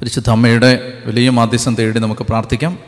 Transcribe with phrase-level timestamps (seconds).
[0.00, 2.78] പരിശുദ്ധ അമ്മയുടെ വലിയ മാധ്യസ്ഥം തേടി നമുക്ക് പ്രാർത്ഥിക്കാം.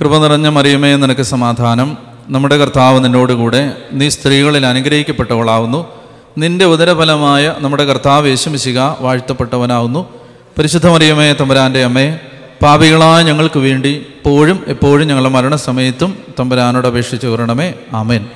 [0.00, 1.98] കൃപ നിറഞ്ഞ മറിയമേ നിനക്ക് സമാധാനം.
[2.28, 5.86] നമ്മുടെ കർത്താവ് നിന്നോടുകൂടെ നീ സ്ത്രീകളിൽ അനുഗ്രഹിക്കപ്പെട്ടവളാവുന്നു.
[6.38, 10.08] നിന്റെ ഉദരഫലമായ നമ്മുടെ കർത്താവ് യേശുമിശിക വാഴ്ത്തപ്പെട്ടവനാവുന്നു.
[10.58, 12.18] പരിശുദ്ധ മറിയമേ തമ്പുരാന്റെ അമ്മേ
[12.62, 17.74] പാപികളായ ഞങ്ങൾക്ക് വേണ്ടി എപ്പോഴും എപ്പോഴും ഞങ്ങളുടെ മരണസമയത്തും തമ്പുരാനോട് അപേക്ഷിച്ച് വരണമേ.
[17.92, 18.26] ആമേൻ.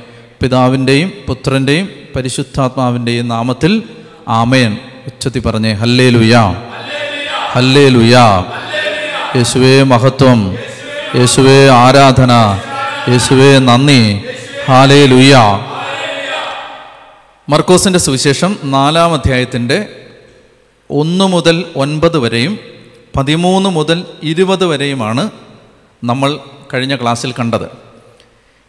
[0.42, 3.82] പിതാവിന്റെയും പുത്രന്റെയും പരിശുദ്ധാത്മാവിന്റെയും നാമത്തിൽ
[4.28, 4.78] ആമേൻ.
[5.06, 6.62] ഉച്ചത്തി പറഞ്ഞേ ഹല്ലേ ലുയാ
[7.52, 7.88] ഹല്ലേ
[9.36, 10.56] യേശുവേ മഹത്വം
[11.14, 12.32] യേശുവേ ആരാധന
[13.08, 14.24] യേശുവേ നന്ദി.
[14.66, 15.42] ഹാലേ ലുയാ
[17.48, 20.06] മർക്കോസിന്റെ സുവിശേഷം നാലാം അധ്യായത്തിന്റെ
[20.90, 22.58] ഒന്ന് മുതൽ ഒൻപത് വരെയും
[23.16, 25.30] പതിമൂന്ന് മുതൽ ഇരുപത് വരെയുമാണ്
[26.04, 26.38] നമ്മൾ
[26.74, 27.68] കഴിഞ്ഞ ക്ലാസ്സിൽ കണ്ടത്.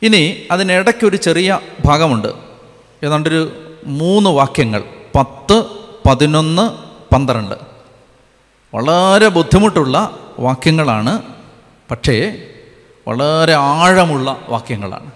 [0.01, 2.27] ഇനി അതിനിടയ്ക്കൊരു ചെറിയ ഭാഗമുണ്ട്.
[3.05, 3.51] ഏതാണ്ടൊരു
[3.85, 4.83] മൂന്ന് വാക്യങ്ങൾ
[5.15, 5.63] പത്ത്
[6.07, 6.65] പതിനൊന്ന്
[7.15, 7.70] പന്ത്രണ്ട്.
[8.73, 11.21] വളരെ ബുദ്ധിമുട്ടുള്ള വാക്യങ്ങളാണ്.
[11.91, 12.47] പക്ഷേ
[13.07, 15.11] വളരെ ആഴമുള്ള വാക്യങ്ങളാണ്.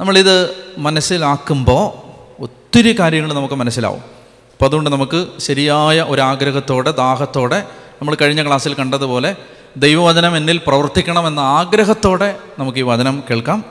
[0.00, 2.04] നമ്മളിത് മനസ്സിലാക്കുമ്പോൾ
[2.42, 3.98] ഒത്തിരി കാര്യങ്ങൾ നമുക്ക് മനസ്സിലാവും.
[3.98, 7.58] അപ്പോൾ അതുകൊണ്ട് നമുക്ക് ശരിയായ ഒരാഗ്രഹത്തോടെ ദാഹത്തോടെ
[8.00, 9.36] നമ്മൾ കഴിഞ്ഞ ക്ലാസ്സിൽ കണ്ടതുപോലെ
[9.76, 13.64] ദൈവവചനം എന്നിൽ പ്രവർത്തിക്കണമെന്ന ആഗ്രഹത്തോടെ നമുക്ക് ഈ വചനം കേൾക്കാം.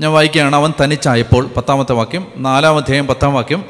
[0.00, 3.64] ഞാൻ വായിക്കുകയാണ് അവൻ തനിച്ചായപ്പോൾ പത്താമത്തെ വാക്യം നാലാം അധ്യായം പത്താം വാക്യം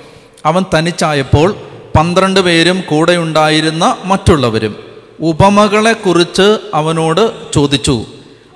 [0.47, 1.57] അവൻ തനിച്ചായപ്പോൾ
[1.97, 4.77] പന്ത്രണ്ട് പേരും കൂടെയുണ്ടായിരുന്ന മറ്റുള്ളവരും
[5.21, 8.05] ഉപമകളെക്കുറിച്ച് അവനോട് ചോദിച്ചു.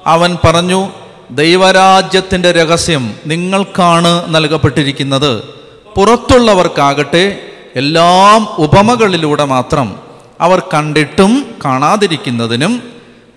[0.07, 0.89] അവൻ പറഞ്ഞു
[1.31, 5.43] ദൈവരാജ്യത്തിന്റെ രഹസ്യം നിങ്ങൾക്കാണ് നൽകപ്പെട്ടിരിക്കുന്നത്.
[5.97, 7.43] പുറത്തുള്ളവർക്കാകട്ടെ
[7.77, 9.97] എല്ലാം ഉപമകളിലൂടെ മാത്രം.
[10.41, 12.83] അവർ കണ്ടിട്ടും കാണാതിരിക്കുന്നതിനും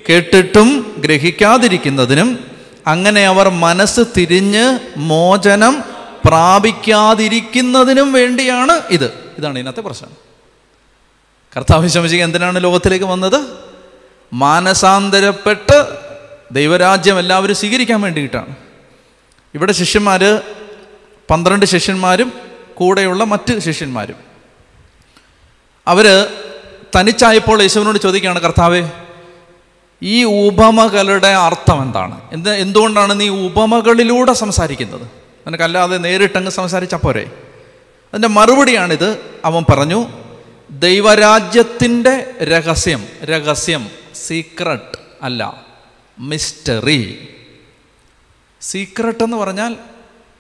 [0.10, 2.40] കേട്ടിട്ടും ഗ്രഹിക്കാതിരിക്കുന്നതിനും
[2.88, 5.84] അങ്ങനെ അവർ മനസ്സ് തിരിഞ്ഞ് മോചനം
[6.26, 9.23] പ്രാപിക്കാതിരിക്കുന്നതിനും വേണ്ടിയാണ് ഇത്.
[9.38, 10.10] ഇതാണ് ഇതിനകത്തെ പ്രശ്നം.
[11.58, 13.48] കർത്താവ് ശമിച്ചിക എന്തിനാണ് ലോകത്തിലേക്ക് വന്നത്?
[14.34, 15.88] മാനസാന്തരപ്പെട്ട്
[16.52, 18.56] ദൈവരാജ്യം എല്ലാവരും സ്വീകരിക്കാൻ വേണ്ടിയിട്ടാണ്.
[19.56, 20.42] ഇവിടെ ശിഷ്യന്മാർ
[21.30, 22.34] പന്ത്രണ്ട് ശിഷ്യന്മാരും
[22.74, 24.16] കൂടെയുള്ള മറ്റ് ശിഷ്യന്മാരും.
[25.88, 26.28] അവർ
[27.00, 28.90] തനിച്ചായപ്പോൾ യേശുവിനോട് ചോദിക്കുകയാണ് കർത്താവേ
[30.02, 32.22] ഈ ഉപമകളുടെ അർത്ഥം എന്താണ്?
[32.32, 35.02] എന്ത് എന്തുകൊണ്ടാണ് നീ ഉപമകളിലൂടെ സംസാരിക്കുന്നത്?
[35.48, 37.32] നിനക്കല്ലാതെ നേരിട്ടങ്ങ് സംസാരിച്ചാൽ പോരെ?
[38.14, 39.40] അതിന്റെ മറുപടിയാണിത്.
[39.46, 40.08] അവൻ പറഞ്ഞു
[40.72, 45.66] ദൈവരാജ്യത്തിന്റെ രഹസ്യം രഹസ്യം സീക്രട്ട് അല്ല
[46.20, 47.28] മിസ്റ്ററി
[48.62, 49.76] സീക്രട്ട് എന്ന് പറഞ്ഞാൽ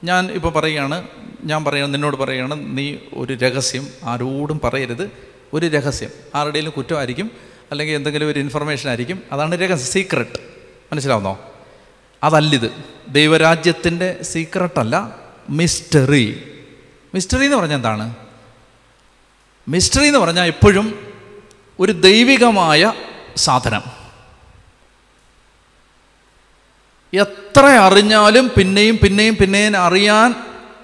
[0.03, 1.07] ഞാൻ ഇപ്പോൾ പറയുകയാണ്
[1.43, 5.11] ഞാൻ പറയണം നിന്നോട് പറയുകയാണ് നീ ഒരു രഹസ്യം ആരോടും പറയരുത്
[5.53, 6.09] ഒരു രഹസ്യം.
[6.35, 7.31] ആരുടെയും കുറ്റമായിരിക്കും
[7.71, 10.39] അല്ലെങ്കിൽ എന്തെങ്കിലും ഒരു ഇൻഫർമേഷൻ ആയിരിക്കും അതാണ് രഹസ്യം സീക്രട്ട്
[10.91, 11.53] മനസ്സിലാവുന്നോ?
[12.23, 12.71] അതല്ലിത്
[13.07, 15.15] ദൈവരാജ്യത്തിന്റെ സീക്രട്ടല്ല
[15.49, 16.52] മിസ്റ്ററി
[17.13, 18.15] മിസ്റ്ററി എന്ന് പറഞ്ഞാൽ എന്താണ്?
[19.67, 21.13] മിസ്റ്ററി എന്ന് പറഞ്ഞാൽ എപ്പോഴും
[21.79, 22.93] ഒരു ദൈവികമായ
[23.35, 23.81] സാധനം.
[27.13, 30.35] എത്ര അറിഞ്ഞാലും പിന്നെയും പിന്നെയും പിന്നെയും അറിയാൻ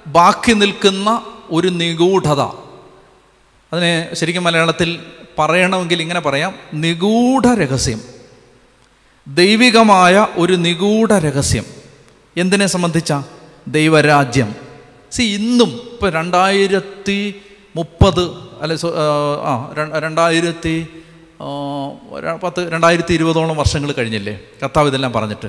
[0.08, 2.42] ബാക്കി നിൽക്കുന്ന ഒരു നിഗൂഢത.
[3.74, 5.06] അതിനെ ശരിക്കും മലയാളത്തിൽ
[5.40, 8.02] പറയണമെങ്കിൽ ഇങ്ങനെ പറയാം നിഗൂഢ രഹസ്യം.
[9.28, 11.66] ദൈവികമായ ഒരു നിഗൂഢ രഹസ്യം.
[12.38, 13.14] എന്തിനെ സംബന്ധിച്ച?
[13.68, 14.69] ദൈവരാജ്യം.
[15.12, 17.42] സി ഇന്നും ഇപ്പം രണ്ടായിരത്തി
[17.76, 18.24] മുപ്പത്
[18.62, 18.78] അല്ലെ
[19.44, 20.88] ആ രണ്ടായിരത്തി
[22.44, 24.40] പത്ത് രണ്ടായിരത്തി ഇരുപതോളം വർഷങ്ങൾ കഴിഞ്ഞില്ലേ?
[24.64, 25.48] കർത്താവ് ഇതെല്ലാം പറഞ്ഞിട്ട്.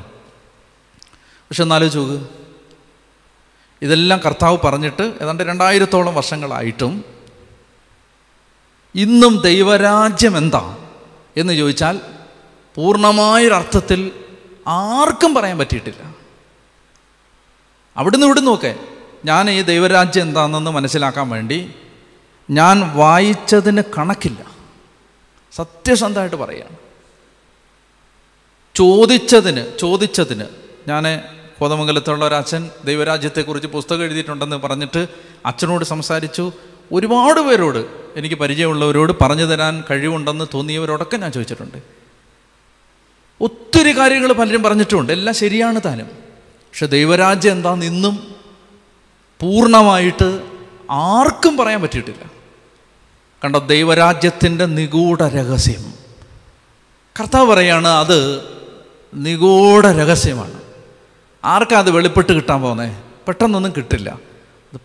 [1.49, 2.25] പക്ഷെ എന്നാലോചിച്ച് നോക്ക്.
[3.82, 7.04] ഇതെല്ലാം കർത്താവ് പറഞ്ഞിട്ട് ഏതാണ്ട് രണ്ടായിരത്തോളം വർഷങ്ങളായിട്ടും
[8.94, 10.78] ഇന്നും ദൈവരാജ്യം എന്താ
[11.37, 12.00] എന്ന് ചോദിച്ചാൽ
[12.75, 14.10] പൂർണമായൊരർത്ഥത്തിൽ
[14.66, 16.15] ആർക്കും പറയാൻ പറ്റിയിട്ടില്ല.
[17.97, 18.75] അവിടുന്ന് ഇവിടുന്ന് നോക്കെ.
[19.25, 21.75] ഞാൻ ഈ ദൈവരാജ്യം എന്താണെന്ന് മനസ്സിലാക്കാൻ വേണ്ടി
[22.50, 24.50] ഞാൻ വായിച്ചതിന് കണക്കില്ല.
[25.53, 26.76] സത്യസന്ധമായിട്ട് പറയുകയാണ്
[28.75, 30.44] ചോദിച്ചതിന് ചോദിച്ചതിന്
[30.88, 31.20] ഞാൻ
[31.58, 35.08] കോതമംഗലത്തുള്ള ഒരു അച്ഛൻ ദൈവരാജ്യത്തെക്കുറിച്ച് പുസ്തകം എഴുതിയിട്ടുണ്ടെന്ന് പറഞ്ഞിട്ട്
[35.47, 36.52] അച്ഛനോട് സംസാരിച്ചു.
[36.92, 41.78] ഒരുപാട് പേരോട് എനിക്ക് പരിചയമുള്ളവരോട് പറഞ്ഞു തരാൻ കഴിവുണ്ടെന്ന് തോന്നിയവരോടൊക്കെ ഞാൻ ചോദിച്ചിട്ടുണ്ട്.
[43.40, 46.06] ഒത്തിരി കാര്യങ്ങൾ പലരും പറഞ്ഞിട്ടുമുണ്ട് എല്ലാം ശരിയാണ് താനും.
[46.06, 48.08] പക്ഷെ ദൈവരാജ്യം എന്താണെന്ന്
[49.42, 50.40] പൂർണമായിട്ട്
[50.90, 52.31] ആർക്കും പറയാൻ പറ്റിയിട്ടില്ല.
[53.44, 55.92] കണ്ടോ ദൈവരാജ്യത്തിന്റെ നിഗൂഢ രഹസ്യം.
[57.20, 58.44] കർത്താവ് പറയാണ് അത്
[59.14, 60.60] നിഗൂഢ രഹസ്യമാണ്.
[61.44, 64.19] ആർക്കാ അത് വെളിപ്പെട്ട് കിട്ടാൻ പോകുന്നേ പെട്ടെന്നൊന്നും കിട്ടില്ല.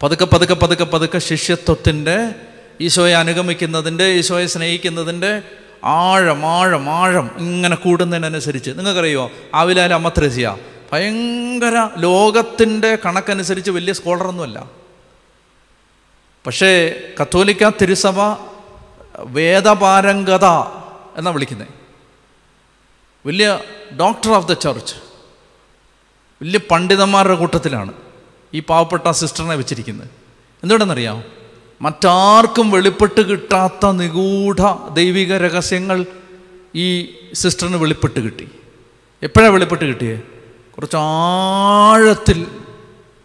[0.03, 2.35] പതുക്കെ പതുക്കെ പതുക്കെ പതുക്കെ ശിഷ്യത്വത്തിന്റെ
[2.81, 5.41] ഈശോയെ അനുഗമിക്കുന്നതിന്റെ ഈശോയെ സ്നേഹിക്കുന്നതിന്റെ
[5.83, 8.71] ആഴം ആഴം ആഴം ഇങ്ങനെ കൂടുന്നതിനനുസരിച്ച്.
[8.71, 10.57] നിങ്ങൾക്കറിയോ ആവിലാലും അമ്മത്രേസ്യ
[10.95, 14.71] ഭയങ്കര ലോകത്തിന്റെ കണക്കനുസരിച്ച് വലിയ സ്കോളറൊന്നുമല്ല.
[16.47, 16.69] പക്ഷേ
[17.21, 18.19] കത്തോലിക്ക തിരുസഭ
[19.17, 20.45] വേദപാരംഗത
[21.17, 21.67] എന്നാണ് വിളിക്കുന്നത്
[23.25, 23.59] വലിയ
[23.99, 24.95] ഡോക്ടർ ഓഫ് ദ ചർച്ച്
[26.41, 27.93] വലിയ പണ്ഡിതന്മാരുടെ കൂട്ടത്തിലാണ്
[28.53, 30.07] ഈ പാവപ്പെട്ട സിസ്റ്ററിനെ വെച്ചിരിക്കുന്നത്.
[30.63, 31.23] എന്തുകൊണ്ടെന്നറിയാം
[31.81, 34.61] മറ്റാർക്കും വെളിപ്പെട്ട് കിട്ടാത്ത നിഗൂഢ
[34.93, 36.05] ദൈവിക രഹസ്യങ്ങൾ
[36.75, 38.47] ഈ സിസ്റ്ററിന് വെളിപ്പെട്ട് കിട്ടി.
[39.23, 40.21] എപ്പോഴാണ് വെളിപ്പെട്ട് കിട്ടിയേ?
[40.77, 42.47] കുറച്ച് ആഴത്തിൽ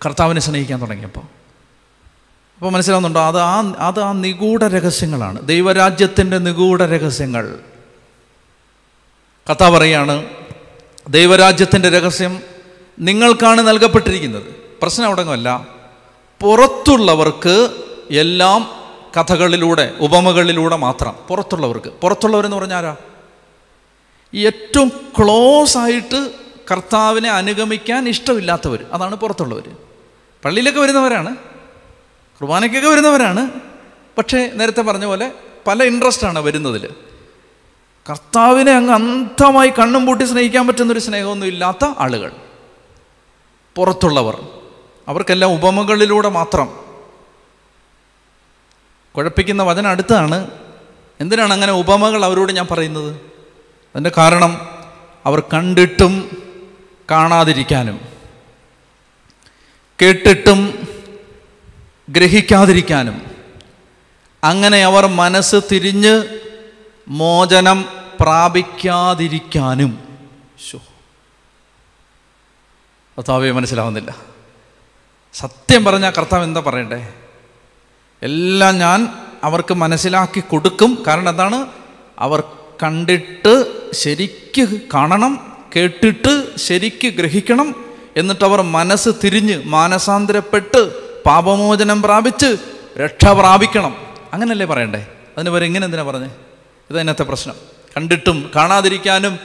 [0.07, 1.21] കർത്താവിനെ സ്നേഹിക്കാൻ തുടങ്ങിയപ്പോൾ.
[1.21, 3.21] അപ്പോൾ മനസ്സിലാവുന്നുണ്ടോ?
[3.21, 5.47] അത് ആ അത് ആ നിഗൂഢ രഹസ്യങ്ങളാണ്.
[5.47, 7.59] ദൈവരാജ്യത്തിന്റെ നിഗൂഢ രഹസ്യങ്ങൾ.
[9.51, 10.27] കഥ പറയാണ്
[11.09, 12.43] ദൈവരാജ്യത്തിന്റെ രഹസ്യം
[12.99, 14.43] നിങ്ങൾക്കാണ് നൽകപ്പെട്ടിരിക്കുന്നത്.
[14.83, 15.67] പ്രശ്നം അവിടെങ്ങല്ല
[16.41, 17.71] പുറത്തുള്ളവർക്ക്
[18.11, 18.71] എല്ലാം
[19.17, 21.15] കഥകളിലൂടെ ഉപമകളിലൂടെ മാത്രം.
[21.29, 21.89] പുറത്തുള്ളവർക്ക്.
[21.89, 22.97] പുറത്തുള്ളവരെന്ന് പറഞ്ഞാൽ
[24.37, 29.77] ഏറ്റവും ക്ലോസ് ആയിട്ട് കർത്താവിനെ അനുഗമിക്കാൻ ഇഷ്ടമില്ലാത്തവർ അതാണ് പുറത്തുള്ളവർ
[30.45, 31.37] പള്ളിയിലൊക്കെ വരുന്നവരാണ്.
[32.41, 33.51] കുർബാനയ്ക്കൊക്കെ വരുന്നവരാണ്.
[34.19, 35.33] പക്ഷേ നേരത്തെ പറഞ്ഞ പോലെ
[35.67, 36.95] പല ഇൻട്രസ്റ്റാണ് വരുന്നതിൽ
[38.11, 42.33] കർത്താവിനെ അങ്ങ് അന്ധമായി കണ്ണും പൂട്ടി സ്നേഹിക്കാൻ പറ്റുന്നൊരു സ്നേഹമൊന്നും ഇല്ലാത്ത ആളുകൾ.
[43.77, 44.49] പുറത്തുള്ളവർ.
[45.09, 46.73] അവർക്കെല്ലാം ഉപമകളിലൂടെ മാത്രം.
[49.17, 50.51] കുഴപ്പിക്കുന്ന വചന അടുത്താണ്.
[51.21, 53.13] എന്തിനാണ് അങ്ങനെ ഉപമകൾ അവരോട് ഞാൻ പറയുന്നത്?
[53.95, 54.69] അതിന്റെ കാരണം
[55.27, 56.40] അവർ കണ്ടിട്ടും
[57.11, 58.01] കാണാതിരിക്കാനും
[60.03, 60.89] കേട്ടിട്ടും
[62.11, 63.31] ഗ്രഹിക്കാതിരിക്കാനും
[64.45, 66.41] അങ്ങനെ അവർ മനസ്സ് തിരിഞ്ഞ്
[67.09, 67.85] മോചനം
[68.21, 70.19] പ്രാപിക്കാതിരിക്കാനും.
[73.19, 74.15] കർത്താവെ മനസ്സിലാവുന്നില്ല.
[75.35, 77.15] സത്യം പറഞ്ഞാൽ കർത്താവ് എന്താ പറയണ്ടേ?
[78.23, 79.15] എല്ലാം ഞാൻ
[79.45, 81.05] അവർക്ക് മനസ്സിലാക്കി കൊടുക്കും.
[81.07, 81.67] കാരണം എന്താണ്?
[82.19, 82.43] അവർ
[82.83, 87.85] കണ്ടിട്ട് ശരിക്ക് കാണണം കേട്ടിട്ട് ശരിക്ക് ഗ്രഹിക്കണം
[88.17, 92.57] എന്നിട്ട് അവർ മനസ്സ് തിരിഞ്ഞ് മാനസാന്തരപ്പെട്ട് പാപമോചനം പ്രാപിച്ച്
[92.99, 93.97] രക്ഷ പ്രാപിക്കണം.
[94.33, 95.07] അങ്ങനല്ലേ പറയണ്ടേ?
[95.39, 96.31] അതിന് വരെ ഇങ്ങനെ എന്തിനാ പറഞ്ഞേ?
[96.91, 97.55] ഇതതിനകത്തെ പ്രശ്നം.
[97.97, 99.39] കണ്ടിട്ടും കാണാതിരിക്കാനും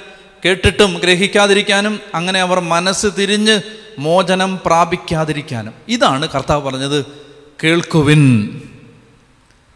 [0.46, 3.62] കേട്ടിട്ടും ഗ്രഹിക്കാതിരിക്കാനും അങ്ങനെ അവർ മനസ്സ് തിരിഞ്ഞ്
[4.00, 5.74] മോചനം പ്രാപിക്കാതിരിക്കാനും.
[5.88, 7.06] ഇതാണ് കർത്താവ് പറഞ്ഞത്
[7.64, 8.62] കേൾക്കുവിൻ.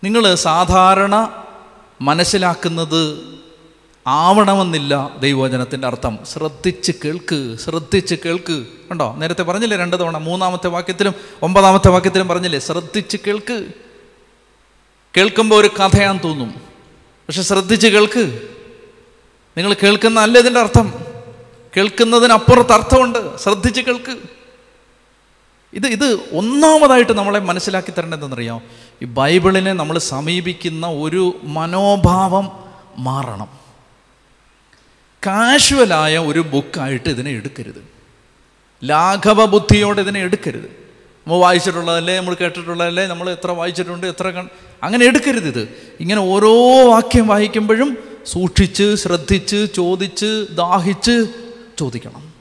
[0.04, 1.30] നിങ്ങൾ സാധാരണ
[2.02, 3.18] മനസ്സിലാക്കുന്നത്
[4.08, 6.20] ആവണമെന്നില്ല ദൈവവചനത്തിന്റെ അർത്ഥം.
[6.26, 8.66] ശ്രദ്ധിച്ച് കേൾക്ക് ശ്രദ്ധിച്ച് കേൾക്ക്.
[8.92, 9.16] കണ്ടോ?
[9.16, 12.60] നേരത്തെ പറഞ്ഞില്ലേ രണ്ട് തവണ മൂന്നാമത്തെ വാക്യത്തിലും ഒമ്പതാമത്തെ വാക്യത്തിലും പറഞ്ഞില്ലേ?
[12.60, 13.68] ശ്രദ്ധിച്ച് കേൾക്ക്.
[15.18, 16.52] കേൾക്കുമ്പോൾ ഒരു കഥയാൻ തോന്നും.
[17.28, 18.42] പക്ഷെ ശ്രദ്ധിച്ച് കേൾക്ക്.
[19.58, 20.94] നിങ്ങൾ കേൾക്കുന്ന അല്ല ഇതിന്റെ അർത്ഥം?
[21.78, 23.38] കേൾക്കുന്നതിനപ്പുറത്ത് അർത്ഥമുണ്ട്.
[23.38, 24.18] ശ്രദ്ധിച്ച് കേൾക്ക്.
[25.74, 28.62] ഇത് ഇത് ഒന്നാമതായിട്ട് നമ്മളെ മനസ്സിലാക്കി തരേണ്ടതെന്നറിയാം
[29.02, 32.52] ഈ ബൈബിളിനെ നമ്മൾ സമീപിക്കുന്ന ഒരു മനോഭാവം
[32.98, 33.59] മാറണം.
[35.26, 37.84] കാഷ്വലായ ഒരു ബുക്കായിട്ട് ഇതിനെ എടുക്കരുത്.
[38.84, 40.80] ലാഘവ ബുദ്ധിയോടെ ഇതിനെ എടുക്കരുത്.
[41.28, 44.44] നമ്മൾ വായിച്ചിട്ടുള്ളതല്ലേ നമ്മൾ കേട്ടിട്ടുള്ളതല്ലേ നമ്മൾ എത്ര വായിച്ചിട്ടുണ്ട് എത്ര
[44.84, 45.70] അങ്ങനെ എടുക്കരുത് ഇത്.
[46.00, 46.52] ഇങ്ങനെ ഓരോ
[46.92, 51.26] വാക്യം വായിക്കുമ്പോഴും സൂക്ഷിച്ച് ശ്രദ്ധിച്ച് ചോദിച്ച് ദാഹിച്ച്
[51.80, 52.34] ചോദിക്കണം.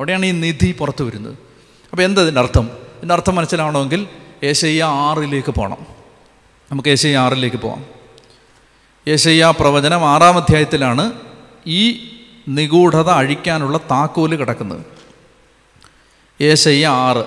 [0.00, 1.38] അവിടെയാണ് ഈ നിധി പുറത്തു വരുന്നത്.
[1.92, 2.70] അപ്പോൾ എന്താ ഇതിന്റെ അർത്ഥം?
[2.96, 4.06] ഇതിന്റെ അർത്ഥം മനസ്സിലാവണമെങ്കിൽ
[4.42, 5.86] ഏശയ്യ ആറിലേക്ക് പോകണം
[6.72, 7.86] നമുക്ക് ഏശയ്യ ആറിലേക്ക് പോകാം
[9.08, 11.25] ഏശയ്യ പ്രവചനം ആറാം അധ്യായത്തിലാണ്
[11.66, 12.08] ഈ
[12.48, 14.80] നിഗൂഢത അഴിക്കാനുള്ള താക്കോൽ കിടക്കുന്നത്.
[16.42, 17.24] ഏശയ്യ ആറ്.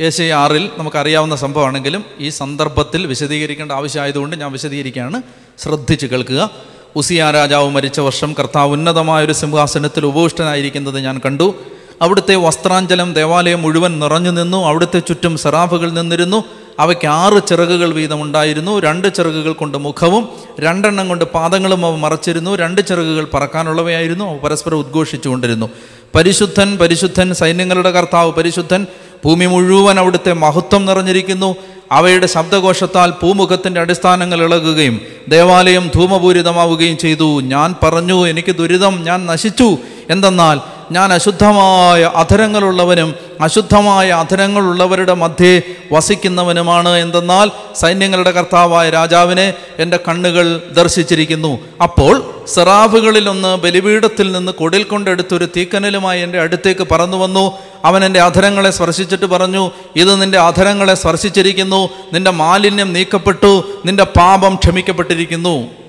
[0.00, 5.22] ഏശയ്യ ആറിൽ നമുക്കറിയാവുന്ന സംഭവമാണെങ്കിലും ഈ സന്ദർഭത്തിൽ വിശദീകരിക്കേണ്ട ആവശ്യമായതുകൊണ്ട് ഞാൻ വിശദീകരിക്കുകയാണ്.
[5.58, 6.50] ശ്രദ്ധിച്ച് കേൾക്കുക.
[6.96, 11.54] ഉസിയ രാജാവ് മരിച്ച വർഷം കർത്താവ് ഉന്നതമായൊരു സിംഹാസനത്തിൽ ഉപവിഷ്ടനായിരിക്കുന്നത് ഞാൻ കണ്ടു.
[12.02, 16.44] അവിടുത്തെ വസ്ത്രാഞ്ചലം ദേവാലയം മുഴുവൻ നിറഞ്ഞു നിന്നു അവിടുത്തെ ചുറ്റും സെറാഫുകൾ നിന്നിരുന്നു.
[16.80, 18.80] അവയ്ക്ക് ആറ് ചിറകുകൾ വീതമുണ്ടായിരുന്നു.
[18.80, 20.28] രണ്ട് ചിറകുകൾ കൊണ്ട് മുഖവും
[20.60, 22.56] രണ്ടെണ്ണം കൊണ്ട് പാദങ്ങളും അവ മറച്ചിരുന്നു.
[22.56, 24.24] രണ്ട് ചിറകുകൾ പറക്കാനുള്ളവയായിരുന്നു.
[24.24, 25.70] അവ പരസ്പരം ഉദ്ഘോഷിച്ചുകൊണ്ടിരുന്നു.
[26.14, 28.86] പരിശുദ്ധൻ പരിശുദ്ധൻ സൈന്യങ്ങളുടെ കർത്താവ് പരിശുദ്ധൻ
[29.24, 31.56] ഭൂമി മുഴുവൻ അവിടുത്തെ മഹത്വം നിറഞ്ഞിരിക്കുന്നു.
[31.92, 37.40] അവയുടെ ശബ്ദകോശത്താൽ പൂമുഖത്തിന്റെ അടിസ്ഥാനങ്ങൾ ഇളകുകയും ദേവാലയം ധൂമപൂരിതമാവുകയും ചെയ്തു.
[37.40, 39.78] ഞാൻ പറഞ്ഞു എനിക്ക് ദുരിതം ഞാൻ നശിച്ചു.
[40.10, 45.62] എന്തെന്നാൽ ഞാൻ അശുദ്ധമായ അധരങ്ങളുള്ളവനും അശുദ്ധമായ അധരങ്ങളുള്ളവരുടെ മധ്യേ
[45.92, 46.88] വസിക്കുന്നവനുമാണ്.
[46.88, 51.58] എന്തെന്നാൽ സൈന്യങ്ങളുടെ കർത്താവായ രാജാവിനെ എന്റെ കണ്ണുകൾ ദർശിച്ചിരിക്കുന്നു.
[51.82, 57.58] അപ്പോൾ സെറാഫുകളിലൊന്ന് ബലിപീഠത്തിൽ നിന്ന് കൊടിൽ കൊണ്ടെടുത്തൊരു തീക്കനലുമായി എന്റെ അടുത്തേക്ക് പറന്നു വന്നു.
[57.84, 61.88] അവൻ എന്റെ അധരങ്ങളെ സ്പർശിച്ചിട്ട് പറഞ്ഞു ഇത് നിന്റെ അധരങ്ങളെ സ്പർശിച്ചിരിക്കുന്നു.
[62.12, 63.64] നിന്റെ മാലിന്യം നീക്കപ്പെട്ടു.
[63.86, 65.84] നിന്റെ പാപം ക്ഷമിക്കപ്പെട്ടിരിക്കുന്നു.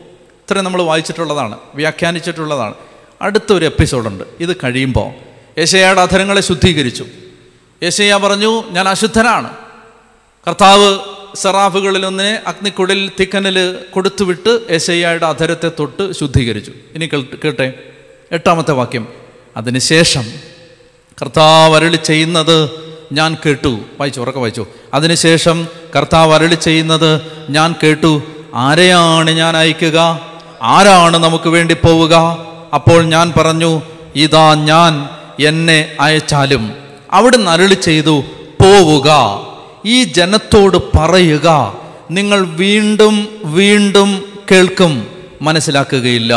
[0.45, 2.73] ഇത്രയും നമ്മൾ വായിച്ചിട്ടുള്ളതാണ് വ്യാഖ്യാനിച്ചിട്ടുള്ളതാണ്.
[3.21, 4.23] അടുത്തൊരു എപ്പിസോഡുണ്ട്.
[4.39, 5.11] ഇത് കഴിയുമ്പോൾ
[5.59, 7.05] യേശയ്യയുടെ അധരങ്ങളെ ശുദ്ധീകരിച്ചു.
[7.83, 9.49] യേശയ്യ പറഞ്ഞു ഞാൻ അശുദ്ധനാണ്.
[10.47, 10.99] കർത്താവ്
[11.35, 16.71] സെറാഫുകളിൽ ഒന്നിനെ അഗ്നിക്കുടിൽ തിക്കനിൽ കൊടുത്തുവിട്ട് യേശയ്യയുടെ അധരത്തെ തൊട്ട് ശുദ്ധീകരിച്ചു.
[16.95, 17.09] ഇനി
[17.43, 17.73] കേട്ടെ
[18.31, 19.07] എട്ടാമത്തെ വാക്യം.
[19.57, 20.25] അതിനുശേഷം
[21.21, 22.69] കർത്താവ് അരളി ചെയ്യുന്നത്
[23.11, 23.79] ഞാൻ കേട്ടു.
[23.99, 24.67] വായിച്ചു ഉറക്കെ വായിച്ചു.
[24.93, 28.21] അതിനുശേഷം കർത്താവ് അരളി ചെയ്യുന്നത് ഞാൻ കേട്ടു.
[28.55, 30.19] ആരെയാണ് ഞാൻ അയക്കുക?
[30.63, 32.45] ആരാണ് നമുക്ക് വേണ്ടി പോവുക?
[32.75, 33.81] അപ്പോൾ ഞാൻ പറഞ്ഞു
[34.15, 35.09] ഇതാ ഞാൻ
[35.47, 36.73] എന്നെ അയച്ചാലും
[37.11, 38.23] അവിടെ അരുളി ചെയ്തു
[38.63, 39.09] പോവുക.
[39.85, 41.73] ഈ ജനത്തോട് പറയുക.
[42.11, 45.07] നിങ്ങൾ വീണ്ടും വീണ്ടും കേൾക്കും
[45.41, 46.33] മനസ്സിലാക്കുകയില്ല.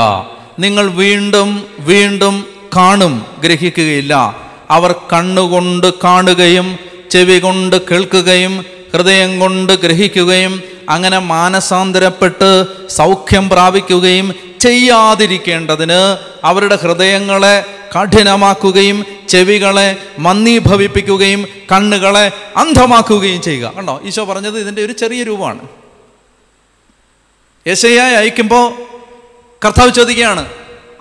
[0.59, 2.45] നിങ്ങൾ വീണ്ടും വീണ്ടും
[2.77, 4.37] കാണും ഗ്രഹിക്കുകയില്ല.
[4.71, 6.79] അവർ കണ്ണുകൊണ്ട് കാണുകയും
[7.11, 17.65] ചെവി കൊണ്ട് കേൾക്കുകയും ഹൃദയം കൊണ്ട് ഗ്രഹിക്കുകയും അങ്ങനെ മാനസാന്തരപ്പെട്ട് സൗഖ്യം പ്രാപിക്കുകയും ചെയ്യാതിരിക്കേണ്ടതിന് അവരുടെ ഹൃദയങ്ങളെ
[18.01, 23.73] കഠിനമാക്കുകയും ചെവികളെ മന്ദീഭവിപ്പിക്കുകയും കണ്ണുകളെ അന്ധമാക്കുകയും ചെയ്യുക.
[23.77, 24.01] കണ്ടോ?
[24.05, 25.69] ഈശോ പറഞ്ഞത് ഇതിന്റെ ഒരു ചെറിയ രൂപമാണ്.
[27.69, 28.73] യശയായി അയക്കുമ്പോൾ
[29.65, 30.47] കർത്താവ് ചോദിക്കുകയാണ്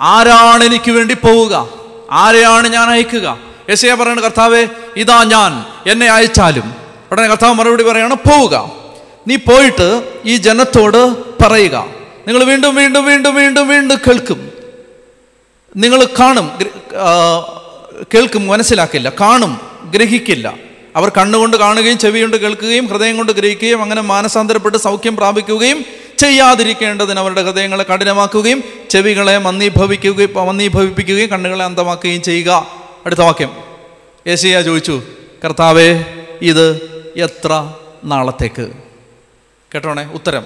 [0.01, 1.70] ആരാണ് എനിക്ക് വേണ്ടി പോവുക?
[2.12, 3.38] ആരെയാണ് ഞാൻ അയക്കുക?
[3.70, 5.65] യശയ പറയുന്നത് കർത്താവേ ഇതാ ഞാൻ.
[5.91, 6.75] എന്നെ അയച്ചാലും.
[7.12, 8.77] ഉടനെ കർത്താവ് മറുപടി പറയാണ് പോവുക.
[9.28, 11.02] നീ പോയിട്ട് ഈ ജനത്തോട്
[11.44, 11.86] പറയുക.
[12.28, 14.52] നിങ്ങൾ വീണ്ടും വീണ്ടും വീണ്ടും വീണ്ടും വീണ്ടും കേൾക്കും.
[15.76, 16.52] നിങ്ങൾ കാണും
[18.14, 19.12] കേൾക്കും മനസ്സിലാക്കില്ല.
[19.22, 20.54] കാണും ഗ്രഹിക്കില്ല.
[20.96, 25.86] അവർ കണ്ണുകൊണ്ട് കാണുകയും ചെവി കൊണ്ട് കേൾക്കുകയും ഹൃദയം കൊണ്ട് ഗ്രഹിക്കുകയും അങ്ങനെ മാനസാന്തരപ്പെട്ട് സൗഖ്യം പ്രാപിക്കുകയും
[26.18, 32.68] ചെയ്യാതിരിക്കേണ്ടതിന് അവരുടെ ഹൃദയങ്ങളെ കഠിനമാക്കുകയും ചെവികളെ മന്ദീഭവിക്കുകയും മന്ദീഭവിപ്പിക്കുകയും കണ്ണുകളെ അന്തമാക്കുകയും ചെയ്യുക.
[33.06, 33.52] അടുത്ത വാക്യം.
[34.28, 35.02] ഏശയ്യ ചോദിച്ചു
[35.46, 36.04] കർത്താവേ
[36.42, 36.66] ഇത്
[37.18, 37.74] എത്ര
[38.06, 38.87] നാളത്തേക്ക്?
[39.78, 40.06] കേട്ടോണേ?
[40.06, 40.46] ഉത്തരം.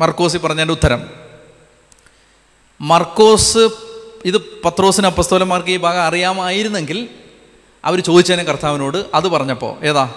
[0.00, 1.08] മർക്കോസി പറഞ്ഞതിന്റെ ഉത്തരം.
[2.80, 3.58] മർക്കോസ്
[4.24, 7.08] ഇത് പത്രോസിന് അപ്പസ്തോലന്മാർക്ക് ഈ ഭാഗം അറിയാമായിരുന്നെങ്കിൽ
[7.84, 10.14] അവർ ചോദിച്ചതിനെ കർത്താവിനോട് അത് പറഞ്ഞപ്പോൾ ഏതാ?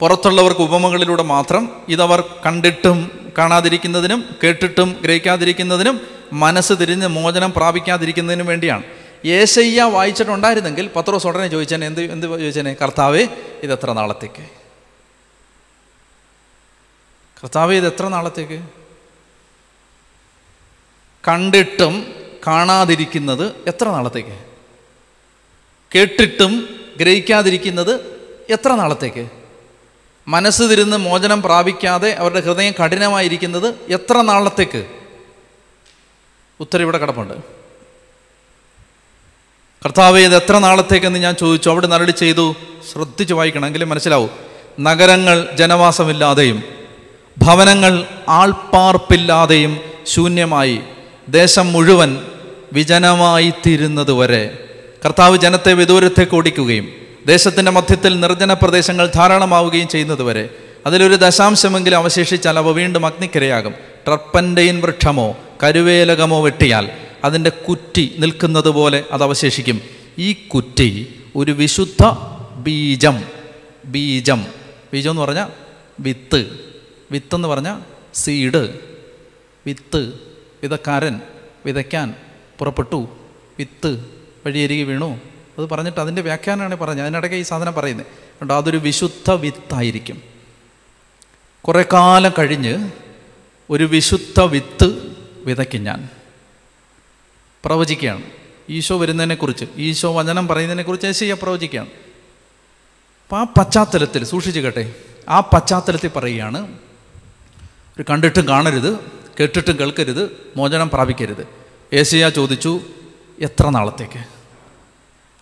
[0.00, 6.00] പുറത്തുള്ളവർക്ക് ഉപമകളിലൂടെ മാത്രം ഇതവർ കണ്ടിട്ടും കാണാതിരിക്കുന്നതിനും കേട്ടിട്ടും ഗ്രഹിക്കാതിരിക്കുന്നതിനും
[6.32, 8.82] മനസ്സ് തിരിഞ്ഞ് മോചനം പ്രാപിക്കാതിരിക്കുന്നതിനും വേണ്ടിയാണ്.
[9.26, 13.26] യേശയ്യ വായിച്ചിട്ടുണ്ടായിരുന്നെങ്കിൽ പത്രോസ് ഉടനെ ചോദിച്ചേനെ എന്ത് എന്ത് ചോദിച്ചേനെ കർത്താവേ
[13.62, 14.55] ഇത് നാളത്തേക്ക്?
[17.42, 18.62] കർത്താവേ ഇത് എത്ര നാളത്തേക്ക്?
[21.28, 22.14] കണ്ടിട്ടും
[22.46, 24.44] കാണാതിരിക്കുന്നത് എത്ര നാളത്തേക്ക്?
[25.94, 28.00] കേട്ടിട്ടും ഗ്രഹിക്കാതിരിക്കുന്നത്
[28.50, 29.28] എത്ര നാളത്തേക്ക്?
[30.28, 34.86] മനസ്സ് തിരുന്ന് മോചനം പ്രാപിക്കാതെ അവരുടെ ഹൃദയം കഠിനമായിരിക്കുന്നത് എത്ര നാളത്തേക്ക്?
[36.60, 37.34] ഉത്തരം ഇവിടെ കിടപ്പുണ്ട്.
[39.84, 41.70] കർത്താവ് ഇത് എത്ര നാളത്തേക്കെന്ന് ഞാൻ ചോദിച്ചു.
[41.70, 42.54] അവിടെ നരടി ചെയ്തു.
[42.92, 43.66] ശ്രദ്ധിച്ച് വായിക്കണം.
[43.66, 44.30] എങ്കിലും മനസ്സിലാവും.
[44.80, 46.75] നഗരങ്ങൾ ജനവാസമില്ലാതെയും
[47.38, 50.80] ഭവനങ്ങൾ ആൾപ്പാർപ്പില്ലാതെയും ശൂന്യമായി.
[51.28, 52.18] ദേശം മുഴുവൻ
[52.72, 54.58] വിജനമായി തീരുന്നത് വരെ
[55.04, 56.88] കർത്താവ് ജനത്തെ വിദൂരത്തേക്ക് ഓടിക്കുകയും
[57.26, 60.48] ദേശത്തിന്റെ മധ്യത്തിൽ നിർജന പ്രദേശങ്ങൾ ധാരാളമാവുകയും ചെയ്യുന്നത് വരെ
[60.86, 63.74] അതിലൊരു ദശാംശമെങ്കിലും അവശേഷിച്ചാൽ അവ വീണ്ടും അഗ്നിക്കരയാകും.
[64.06, 66.88] ട്രപ്പന്റെയിൻ വൃക്ഷമോ കരുവേലകമോ വെട്ടിയാൽ
[67.24, 69.80] അതിന്റെ കുറ്റി നിൽക്കുന്നത് പോലെ അത് അവശേഷിക്കും.
[70.18, 72.04] ഈ കുറ്റി ഒരു വിശുദ്ധ
[72.56, 73.24] ബീജം
[73.84, 74.46] ബീജം
[74.92, 75.46] ബീജം എന്ന് പറഞ്ഞാൽ
[76.00, 76.65] വിത്ത്.
[77.12, 77.82] വിത്ത് എന്ന് പറഞ്ഞാൽ
[78.14, 78.78] സീഡ്
[79.66, 80.12] വിത്ത്
[80.62, 81.20] വിതക്കാരൻ
[81.66, 82.14] വിതയ്ക്കാൻ
[82.58, 83.08] പുറപ്പെട്ടു
[83.58, 84.04] വിത്ത്
[84.46, 85.20] വഴിയരികി വീണു.
[85.58, 87.02] അത് പറഞ്ഞിട്ട് അതിന്റെ വ്യാഖ്യാനമാണ് പറഞ്ഞത്.
[87.02, 88.06] അതിനിടയ്ക്ക് ഈ സാധനം പറയുന്നത്
[88.40, 90.22] കണ്ടോ അതൊരു വിശുദ്ധ വിത്തായിരിക്കും.
[91.62, 92.90] കുറേ കാലം കഴിഞ്ഞ്
[93.70, 96.08] ഒരു വിശുദ്ധ വിത്ത് വിതയ്ക്കും ഞാൻ.
[97.64, 98.22] പ്രവചിക്കുകയാണ്.
[98.68, 101.88] ഈശോ വരുന്നതിനെക്കുറിച്ച് ഈശോ വചനം പറയുന്നതിനെക്കുറിച്ച് ഏശയ്യ പ്രവചിക്കുകയാണ്.
[101.88, 104.94] അപ്പം ആ പശ്ചാത്തലത്തിൽ സൂക്ഷിച്ചു കേട്ടെ
[105.28, 106.78] ആ പശ്ചാത്തലത്തിൽ പറയുകയാണ്
[107.98, 108.98] ഒരു കണ്ടിട്ടും കാണരുത്
[109.40, 111.48] കേട്ടിട്ടും കേൾക്കരുത് മോചനം പ്രാപിക്കരുത്.
[111.92, 112.80] ഏശയ്യ ചോദിച്ചു
[113.40, 114.24] എത്ര നാളത്തേക്ക്?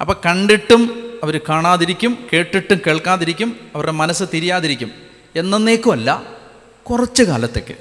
[0.00, 4.92] അപ്പം കണ്ടിട്ടും അവർ കാണാതിരിക്കും കേട്ടിട്ടും കേൾക്കാതിരിക്കും അവരുടെ മനസ്സ് തിരിയാതിരിക്കും.
[5.36, 6.22] എന്നേക്കുമല്ല
[6.82, 7.76] കുറച്ച് കാലത്തേക്ക്.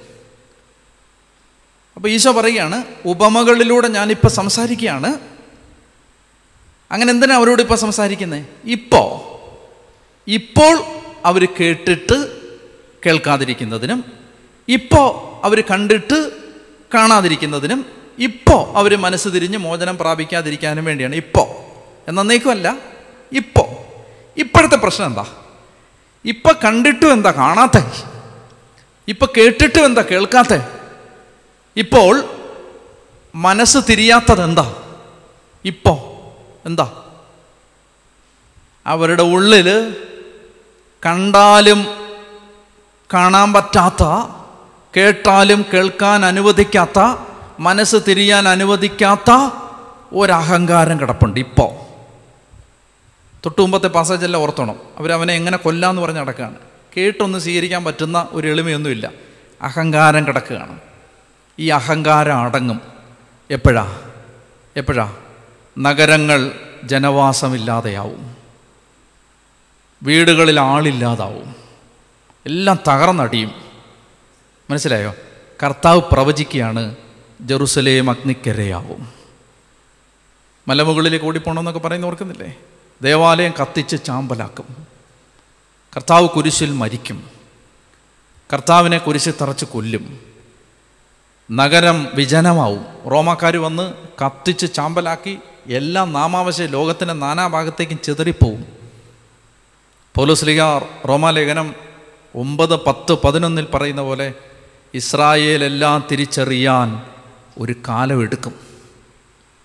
[1.96, 5.20] അപ്പോൾ ഈശോ പറയുകയാണ് ഉപമകളിലൂടെ ഞാനിപ്പോൾ സംസാരിക്കുകയാണ്.
[6.92, 9.34] അങ്ങനെ എന്തിനാണ് അവരോട് ഇപ്പോൾ സംസാരിക്കുന്നത് ഇപ്പോൾ
[10.28, 10.84] ഇപ്പോൾ
[11.26, 12.42] അവർ കേട്ടിട്ട്
[13.06, 14.23] കേൾക്കാതിരിക്കുന്നതിനും
[14.70, 15.08] ഇപ്പോൾ
[15.46, 16.32] അവർ കണ്ടിട്ട്
[16.96, 17.86] കാണാതിരിക്കുന്നതിനും
[18.20, 21.16] ഇപ്പോൾ അവർ മനസ്സ് തിരിഞ്ഞ് മോചനം പ്രാപിക്കാതിരിക്കാനും വേണ്ടിയാണ്.
[21.16, 21.48] ഇപ്പോൾ
[22.10, 22.78] എന്നേക്കുമല്ല
[23.32, 23.68] ഇപ്പോൾ
[24.38, 25.26] ഇപ്പോഴത്തെ പ്രശ്നം എന്താ?
[26.26, 27.78] ഇപ്പം കണ്ടിട്ടും എന്താ കാണാത്ത?
[29.08, 30.54] ഇപ്പം കേട്ടിട്ടും എന്താ കേൾക്കാത്ത?
[31.78, 32.24] ഇപ്പോൾ
[33.36, 34.76] മനസ്സ് തിരിയാത്തത് എന്താ?
[35.66, 35.98] ഇപ്പോൾ
[36.66, 37.04] എന്താ?
[38.88, 39.68] അവരുടെ ഉള്ളിൽ
[41.06, 41.86] കണ്ടാലും
[43.14, 44.04] കാണാൻ പറ്റാത്ത
[44.98, 47.16] കേട്ടാലും കേൾക്കാൻ അനുവദിക്കാത്ത
[47.60, 49.50] മനസ്സ് തിരിയാൻ അനുവദിക്കാത്ത
[50.14, 51.84] ഒരഹങ്കാരം കിടപ്പുണ്ട് ഇപ്പോൾ
[53.46, 54.76] തൊട്ടു മുമ്പത്തെ പാസേജെല്ലാം ഓർത്തണം.
[54.98, 56.56] അവരവനെ എങ്ങനെ കൊല്ലാന്ന് പറഞ്ഞ് നടക്കുകയാണ്.
[56.98, 59.12] കേട്ടൊന്ന് സ്വീകരിക്കാൻ പറ്റുന്ന ഒരു എളിമയൊന്നുമില്ല.
[59.62, 60.80] അഹങ്കാരം കിടക്കുകയാണ്.
[61.60, 62.82] ഈ അഹങ്കാരം അടങ്ങും.
[63.52, 64.00] എപ്പോഴാ?
[64.78, 65.14] എപ്പോഴാ?
[65.80, 66.52] നഗരങ്ങൾ
[66.84, 68.36] ജനവാസമില്ലാതെയാവും.
[70.04, 71.56] വീടുകളിൽ ആളില്ലാതാവും.
[72.46, 73.63] എല്ലാം തകർന്നടിയും.
[74.70, 75.16] മനസ്സിലായോ?
[75.64, 76.96] കർത്താവ് പ്രവചിക്കുകയാണ്
[77.42, 79.08] ജെറുസലേം അഗ്നിക്കരയാവും.
[80.68, 82.58] മലമുകളിലേക്ക് ഓടിപ്പോണമെന്നൊക്കെ പറയുന്ന ഓർക്കുന്നില്ലേ?
[83.02, 84.88] ദേവാലയം കത്തിച്ച് ചാമ്പലാക്കും.
[85.96, 87.30] കർത്താവ് കുരിശിൽ മരിക്കും.
[88.54, 90.20] കർത്താവിനെ കുരിശിൽ തറച്ച് കൊല്ലും.
[91.52, 92.86] നഗരം വിജനമാവും.
[93.12, 93.94] റോമാക്കാർ വന്ന്
[94.26, 98.84] കത്തിച്ച് ചാമ്പലാക്കി എല്ലാ നാമാവശ ലോകത്തിന്റെ നാനാഭാഗത്തേക്കും ചിതറിപ്പോവും.
[100.44, 100.62] ലീഗ
[101.08, 101.76] റോമാലേഖനം
[102.36, 104.34] ഒമ്പത് പത്ത് പതിനൊന്നിൽ പറയുന്ന പോലെ
[104.94, 107.02] ഇസ്രായേലെല്ലാം തിരിച്ചറിയാൻ
[107.58, 108.52] ഒരു കാലം എടുക്കും.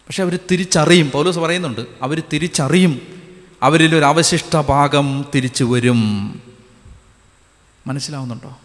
[0.06, 1.10] പക്ഷെ അവർ തിരിച്ചറിയും.
[1.10, 3.22] പൗലോസ് പറയുന്നുണ്ട് അവർ തിരിച്ചറിയും.
[3.62, 6.42] അവരിലൊരു അവശിഷ്ട ഭാഗം തിരിച്ചു വരും.
[7.86, 8.58] മനസ്സിലാവുന്നുണ്ടോ?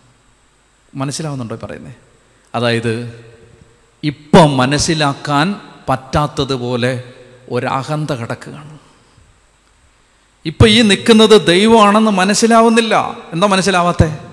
[0.96, 1.94] മനസ്സിലാവുന്നുണ്ടോ പറയുന്നേ?
[2.56, 3.26] അതായത്
[4.04, 5.56] ഇപ്പം മനസ്സിലാക്കാൻ
[5.90, 7.14] പറ്റാത്തതുപോലെ
[7.52, 8.78] ഒരഹന്ത കിടക്കുകയാണ്.
[10.46, 13.18] ഇപ്പം ഈ നിൽക്കുന്നത് ദൈവമാണെന്ന് മനസ്സിലാവുന്നില്ല.
[13.34, 14.33] എന്താ മനസ്സിലാവാത്തെ?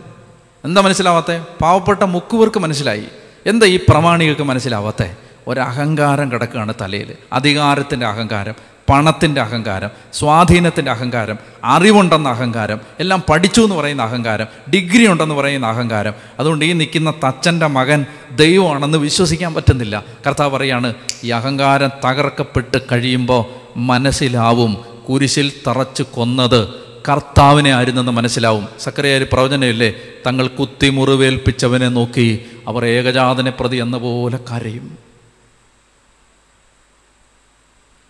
[0.64, 1.45] എന്താ മനസ്സിലാവാത്തെ?
[1.61, 3.05] പാവപ്പെട്ട മുക്കുവർക്ക് മനസ്സിലായി.
[3.47, 5.17] എന്താ ഈ പ്രമാണികൾക്ക് മനസ്സിലാവാത്തെ?
[5.47, 8.55] ഒരഹങ്കാരം കിടക്കുകയാണ് തലയിൽ അധികാരത്തിന്റെ അഹങ്കാരം
[8.90, 16.14] പണത്തിന്റെ അഹങ്കാരം സ്വാധീനത്തിന്റെ അഹങ്കാരം അറിവുണ്ടെന്ന അഹങ്കാരം എല്ലാം പഠിച്ചു എന്ന് പറയുന്ന അഹങ്കാരം ഡിഗ്രി ഉണ്ടെന്ന് പറയുന്ന അഹങ്കാരം.
[16.38, 20.05] അതുകൊണ്ട് ഈ നിൽക്കുന്ന തച്ചന്റെ മകൻ ദൈവമാണെന്ന് വിശ്വസിക്കാൻ പറ്റുന്നില്ല.
[20.26, 23.45] കർത്താവ് പറയാണ് ഈ അഹങ്കാരം തകർക്കപ്പെട്ട് കഴിയുമ്പോൾ
[23.76, 28.69] മനസ്സിലാവും കുരിശിൽ തറച്ച് കൊന്നത് കർത്താവിനെ ആയിരുന്നെന്ന് മനസ്സിലാവും.
[28.80, 29.95] സക്കരയായ പ്രവചനയില്ലേ
[30.26, 34.99] തങ്ങൾ കുത്തി മുറിവേൽപ്പിച്ചവനെ നോക്കി അവർ ഏകജാതനെ പ്രതി എന്ന പോലെ കരയും.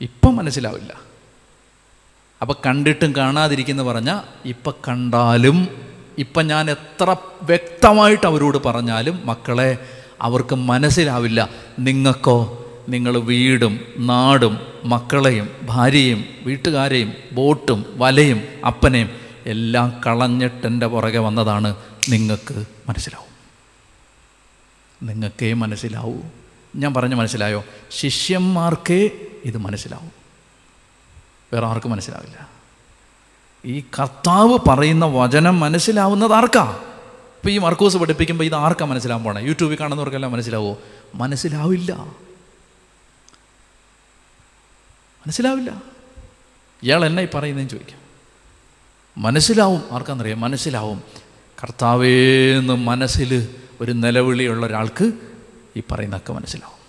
[0.01, 0.95] ഇപ്പം മനസ്സിലാവില്ല.
[2.43, 5.69] അപ്പം കണ്ടിട്ടും കാണാതിരിക്കുന്നു പറഞ്ഞാൽ ഇപ്പം കണ്ടാലും
[6.19, 9.79] ഇപ്പം ഞാൻ എത്ര വ്യക്തമായിട്ട് അവരോട് പറഞ്ഞാലും മക്കളെ
[10.23, 11.49] അവർക്ക് മനസ്സിലാവില്ല.
[11.79, 19.11] നിങ്ങൾക്കോ നിങ്ങൾ വീടും നാടും മക്കളെയും ഭാര്യയും വീട്ടുകാരെയും ബോട്ടും വലയും അപ്പനെയും
[19.47, 21.77] എല്ലാം കളഞ്ഞിട്ടെന്റെ പുറകെ വന്നതാണ്
[22.09, 23.31] നിങ്ങൾക്ക് മനസ്സിലാവും.
[25.09, 26.17] നിങ്ങൾക്കേ മനസ്സിലാവൂ.
[26.77, 27.65] ഞാൻ പറഞ്ഞ് മനസ്സിലായോ?
[27.91, 29.11] ശിഷ്യന്മാർക്കേ
[29.45, 30.11] ഇത് മനസ്സിലാവും.
[31.53, 32.49] വേറെ ആർക്കും മനസ്സിലാവില്ല.
[33.65, 36.79] ഈ കർത്താവ് പറയുന്ന വചനം മനസ്സിലാവുന്നത് ആർക്കാ?
[37.37, 39.43] ഇപ്പോൾ ഈ മർക്കൂസ് പഠിപ്പിക്കുമ്പോൾ ഇത് ആർക്കാ മനസ്സിലാവാൻ പോണേ?
[39.43, 40.79] യൂട്യൂബിൽ കാണുന്നവർക്കെല്ലാം മനസ്സിലാവോ?
[41.15, 42.15] മനസ്സിലാവില്ല.
[45.21, 45.83] മനസ്സിലാവില്ല.
[46.83, 48.01] ഇയാൾ എന്നെ ഈ പറയുന്നതെന്ന് ചോദിക്കാം.
[49.19, 51.03] മനസ്സിലാവും ആർക്കാന്നറിയാം മനസ്സിലാവും.
[51.63, 53.49] കർത്താവേന്ന് മനസ്സിൽ
[53.81, 55.13] ഒരു നിലവിളിയുള്ള ഒരാൾക്ക്
[55.77, 56.81] ഈ പറയുന്നതൊക്കെ മനസ്സിലാവും.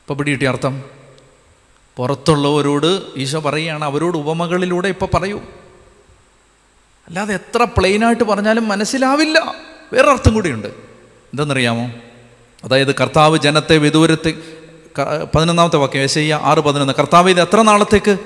[0.00, 0.84] ഇപ്പോൾ പിടി കിട്ടിയ അർത്ഥം?
[1.96, 5.38] പുറത്തുള്ളവരോട് ഈശോ പറയുകയാണ് അവരോട് ഉപമകളിലൂടെ ഇപ്പോൾ പറയൂ.
[7.08, 9.54] അല്ലാതെ എത്ര പ്ലെയിനായിട്ട് പറഞ്ഞാലും മനസ്സിലാവില്ല.
[9.92, 10.66] വേറെ അർത്ഥം കൂടിയുണ്ട്.
[10.66, 11.92] എന്തെന്നറിയാമോ?
[12.64, 14.59] അതായത് കർത്താവ് ജനത്തെ വിദൂരത്തെ
[15.34, 16.92] പതിനൊന്നാമത്തെ വാക്യം യേശയ്യ ആറ് പതിനൊന്ന്.
[16.98, 18.18] കർത്താവ് ഇത് എത്ര നാളത്തേക്ക്?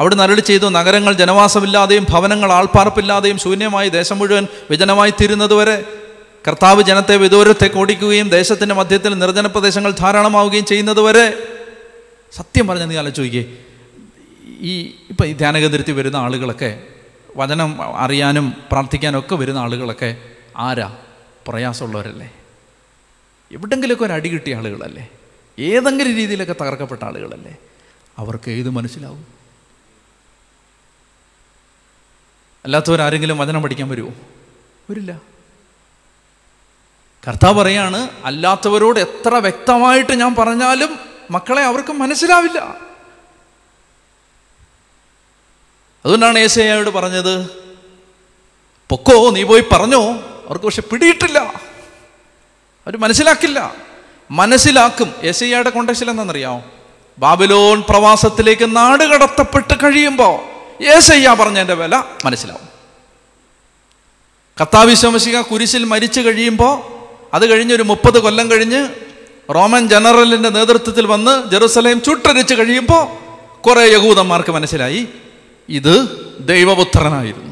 [0.00, 5.84] അവിടെ നരളി ചെയ്തു നഗരങ്ങൾ ജനവാസമില്ലാതെയും ഭവനങ്ങൾ ആൾപ്പാർപ്പില്ലാതെയും ശൂന്യമായി ദേശം മുഴുവൻ വിജനമായി തീരുന്നതുവരെ
[6.48, 11.38] കർത്താവ് ജനത്തെ വിദൂരത്തേക്ക് ഓടിക്കുകയും ദേശത്തിന്റെ മധ്യത്തിൽ നിർജന പ്രദേശങ്ങൾ ധാരാളമാവുകയും ചെയ്യുന്നതുവരെ
[12.36, 13.44] സത്യം പറഞ്ഞ നീ ആലോചിക്കേ.
[14.60, 16.82] ഈ ഇപ്പം ഈ ധ്യാനകേന്ദ്രത്തിൽ വരുന്ന ആളുകളൊക്കെ
[17.36, 20.16] വചനം അറിയാനും പ്രാർത്ഥിക്കാനും ഒക്കെ വരുന്ന ആളുകളൊക്കെ
[20.56, 20.96] ആരാ?
[21.48, 22.30] പ്രയാസമുള്ളവരല്ലേ?
[23.52, 25.08] എവിടെങ്കിലുമൊക്കെ ഒരു അടി കിട്ടിയ ആളുകളല്ലേ?
[25.58, 27.56] ഏതെങ്കിലും രീതിയിലൊക്കെ തകർക്കപ്പെട്ട ആളുകളല്ലേ?
[28.18, 29.26] അവർക്ക് ഏത് മനസ്സിലാവും?
[32.64, 34.08] അല്ലാത്തവരാരെങ്കിലും വചനം പഠിക്കാൻ വരുമോ
[34.90, 35.20] വരില്ല.
[37.28, 40.98] കർത്താവ് പറയാണ് അല്ലാത്തവരോട് എത്ര വ്യക്തമായിട്ട് ഞാൻ പറഞ്ഞാലും
[41.30, 42.58] മക്കളെ അവർക്ക് മനസ്സിലാവില്ല.
[46.04, 47.50] അതുകൊണ്ടാണ് ഏശയോട് പറഞ്ഞത്
[48.88, 50.12] പൊക്കോ നീ പോയി പറഞ്ഞോ.
[50.48, 51.38] അവർക്ക് പക്ഷെ പിടിയിട്ടില്ല.
[52.86, 53.88] അവർ മനസ്സിലാക്കില്ല.
[54.30, 55.14] മനസ്സിലാക്കും.
[55.24, 56.62] യേശയ്യയുടെ കോണ്ടക്സിൽ എന്താണെന്നറിയാമോ?
[57.18, 60.40] ബാബിലോൺ പ്രവാസത്തിലേക്ക് നാട് കടത്തപ്പെട്ട് കഴിയുമ്പോൾ
[60.82, 62.68] യേശയ്യ പറഞ്ഞതിന്റെ വില മനസ്സിലാവും.
[64.60, 66.98] കത്താവിശ്വമശിക കുരിശിൽ മരിച്ചു കഴിയുമ്പോൾ
[67.34, 68.88] അത് കഴിഞ്ഞൊരു മുപ്പത് കൊല്ലം കഴിഞ്ഞ്
[69.54, 73.06] റോമൻ ജനറലിന്റെ നേതൃത്വത്തിൽ വന്ന് ജെറുസലേം ചുട്ടരിച്ച് കഴിയുമ്പോൾ
[73.60, 75.08] കുറേ യഹൂദന്മാർക്ക് മനസ്സിലായി
[75.68, 75.94] ഇത്
[76.40, 77.47] ദൈവപുത്രനായിരുന്നു.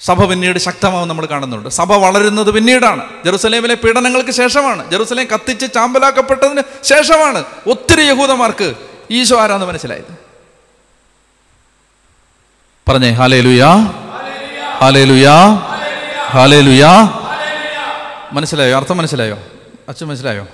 [0.00, 1.68] സഭ പിന്നീട് ശക്തമാവും നമ്മൾ കാണുന്നുണ്ട്.
[1.68, 3.04] സഭ വളരുന്നത് പിന്നീടാണ്.
[3.24, 4.90] ജെറുസലേമിലെ പീഡനങ്ങൾക്ക് ശേഷമാണ്.
[4.90, 8.74] ജെറുസലേം കത്തിച്ച് ചാമ്പലാക്കപ്പെട്ടതിന് ശേഷമാണ് ഒത്തിരി യഹൂദന്മാർക്ക്
[9.10, 10.26] ഈശോ ആരാന്ന് മനസ്സിലായത്.
[12.88, 13.74] പറഞ്ഞേ ഹാലേ ലുയാ
[14.78, 15.54] ഹാലേ ലുയാ
[16.26, 17.22] ഹാലേ ലുയാ
[18.32, 18.76] മനസ്സിലായോ?
[18.76, 19.38] അർത്ഥം മനസ്സിലായോ?
[19.88, 20.46] അച്ഛൻ മനസ്സിലായോ?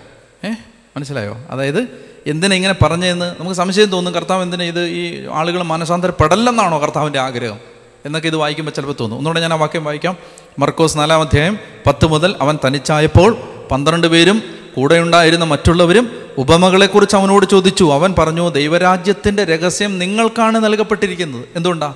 [0.44, 0.50] ഏ?
[0.96, 1.38] മനസ്സിലായോ?
[1.50, 4.14] അതായത് എന്തിനാ ഇങ്ങനെ പറഞ്ഞതെന്ന് നമുക്ക് സംശയം തോന്നും.
[4.14, 7.71] കർത്താവ് എന്തിനാ ഇത് ഈ ആളുകൾ മാനസാന്തരപ്പെടല്ലെന്നാണോ കർത്താവിന്റെ ആഗ്രഹം?
[8.06, 9.18] എന്നൊക്കെ ഇത് വായിക്കുമ്പോൾ ചിലപ്പോൾ തോന്നും.
[9.18, 10.16] ഒന്നുകൂടെ ഞാൻ ആ വാക്യം വായിക്കാം.
[10.58, 13.36] മർക്കോസ് നാലാം അധ്യായം പത്ത് മുതൽ അവൻ തനിച്ചായപ്പോൾ
[13.70, 14.42] പന്ത്രണ്ട് പേരും
[14.76, 17.92] കൂടെയുണ്ടായിരുന്ന മറ്റുള്ളവരും ഉപമകളെക്കുറിച്ച് അവനോട് ചോദിച്ചു.
[17.92, 21.44] അവൻ പറഞ്ഞു ദൈവരാജ്യത്തിന്റെ രഹസ്യം നിങ്ങൾക്കാണ് നൽകപ്പെട്ടിരിക്കുന്നത്.
[21.56, 21.94] എന്തുകൊണ്ടാ?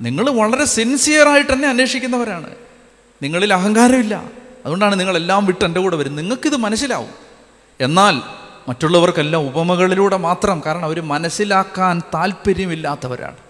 [0.00, 2.50] നിങ്ങൾ വളരെ സിൻസിയറായിട്ട് തന്നെ അന്വേഷിക്കുന്നവരാണ്.
[3.22, 4.22] നിങ്ങളിൽ അഹങ്കാരമില്ല
[4.64, 6.16] അതുകൊണ്ടാണ് നിങ്ങളെല്ലാം വിട്ട് എന്റെ കൂടെ വരും.
[6.16, 7.08] നിങ്ങൾക്കിത് മനസ്സിലാവും.
[7.80, 8.20] എന്നാൽ
[8.68, 10.62] മറ്റുള്ളവർക്കെല്ലാം ഉപമകളിലൂടെ മാത്രം.
[10.66, 13.47] കാരണം അവർ മനസ്സിലാക്കാൻ താല്പര്യമില്ലാത്തവരാണ്.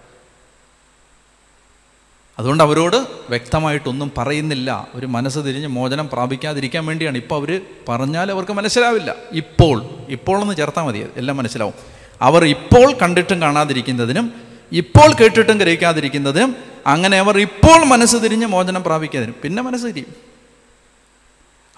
[2.38, 2.96] അതുകൊണ്ട് അവരോട്
[3.30, 4.88] വ്യക്തമായിട്ടൊന്നും പറയുന്നില്ല.
[4.94, 7.16] ഒരു മനസ്സ് തിരിഞ്ഞ് മോചനം പ്രാപിക്കാതിരിക്കാൻ വേണ്ടിയാണ്.
[7.16, 9.14] ഇപ്പോൾ അവർ പറഞ്ഞാൽ അവർക്ക് മനസ്സിലാവില്ല.
[9.32, 11.06] ഇപ്പോൾ ഇപ്പോൾ എന്ന് ചേർത്താൽ മതി.
[11.16, 11.74] എല്ലാം മനസ്സിലാവും.
[12.22, 14.32] അവർ ഇപ്പോൾ കണ്ടിട്ടും കാണാതിരിക്കുന്നതിനും
[14.72, 19.34] ഇപ്പോൾ കേട്ടിട്ടും ഗ്രഹിക്കാതിരിക്കുന്നതിനും അങ്ങനെ അവർ ഇപ്പോൾ മനസ്സ് തിരിഞ്ഞ് മോചനം പ്രാപിക്കാതിനും.
[19.42, 20.14] പിന്നെ മനസ്സ് തിരിയും.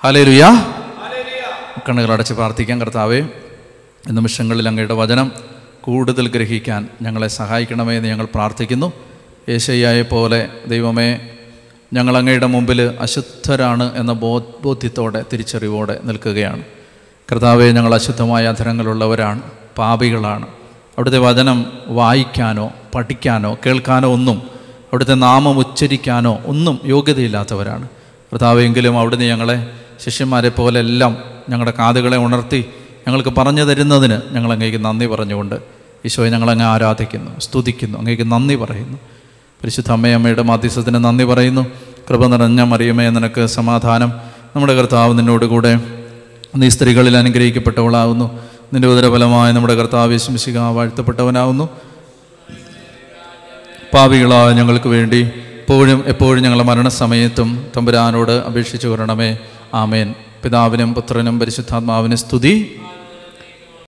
[0.04, 0.72] ഹലേ ലുയാ
[1.88, 3.18] കണ്ണുകൾ അടച്ച് പ്രാർത്ഥിക്കാൻ കർത്താവേ.
[4.08, 5.32] ഈ നിമിഷങ്ങളിൽ അങ്ങയുടെ വചനം
[5.80, 9.09] കൂടുതൽ ഗ്രഹിക്കാൻ ഞങ്ങളെ സഹായിക്കണമേ എന്ന് ഞങ്ങൾ പ്രാർത്ഥിക്കുന്നു.
[9.48, 11.18] യേശയ്യായെ പോലെ ദൈവമേ
[11.92, 16.62] ഞങ്ങൾ അങ്ങയുടെ മുമ്പിൽ അശുദ്ധരാണ് എന്ന ബോധ്യത്തോടെ തിരിച്ചറിവോടെ നിൽക്കുകയാണ്.
[17.33, 19.42] കർത്താവെ ഞങ്ങൾ അശുദ്ധമായ അധരങ്ങളുള്ളവരാണ്
[19.79, 20.46] പാപികളാണ്.
[20.98, 24.42] അവിടുത്തെ വചനം വായിക്കാനോ പഠിക്കാനോ കേൾക്കാനോ ഒന്നും
[24.88, 27.88] അവിടുത്തെ നാമം ഉച്ചരിക്കാനോ ഒന്നും യോഗ്യതയില്ലാത്തവരാണ്.
[28.33, 29.70] കർത്താവെങ്കിലും അവിടുന്ന് ഞങ്ങളെ
[30.05, 31.16] ശിഷ്യന്മാരെ പോലെ എല്ലാം
[31.48, 32.64] ഞങ്ങളുടെ കാതുകളെ ഉണർത്തി
[33.07, 35.55] ഞങ്ങൾക്ക് പറഞ്ഞു തരുന്നതിന് ഞങ്ങൾ അങ്ങേക്ക് നന്ദി പറഞ്ഞുകൊണ്ട്
[36.05, 38.98] ഈശോയെ ഞങ്ങളങ്ങ് ആരാധിക്കുന്നു സ്തുതിക്കുന്നു അങ്ങേക്ക് നന്ദി പറയുന്നു.
[39.62, 41.66] പരിശുദ്ധ അമ്മയമ്മയുടെ മാധ്യസ്ഥത്തിന് നന്ദി പറയുന്നു.
[42.10, 44.12] കൃപ നിറഞ്ഞ മറിയമേ നിനക്ക് സമാധാനം.
[44.56, 45.80] നമ്മുടെ കർത്താവ് നിന്നോടുകൂടെ
[46.56, 48.26] നീ സ്ത്രീകളിൽ അനുഗ്രഹിക്കപ്പെട്ടവളാകുന്നു
[48.72, 51.68] നിന്റെ ഉദരഫലമായ നമ്മുടെ കർത്താവ് വിശ്വസിക വാഴ്ത്തപ്പെട്ടവനാകുന്നു
[53.94, 55.20] പാവികളായ ഞങ്ങൾക്ക് വേണ്ടി
[55.62, 59.38] എപ്പോഴും എപ്പോഴും ഞങ്ങളുടെ മരണസമയത്തും തമ്പുരാനോട് അപേക്ഷിച്ചു കൊരണമേ
[59.74, 60.14] ആമേൻ.
[60.42, 62.80] പിതാവിനും പുത്രനും പരിശുദ്ധാത്മാവിനും സ്തുതി.